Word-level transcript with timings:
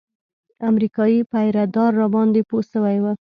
امريکايي 0.69 1.19
پيره 1.31 1.63
دار 1.75 1.91
راباندې 2.01 2.41
پوه 2.49 2.63
سوى 2.71 2.97
و. 3.01 3.05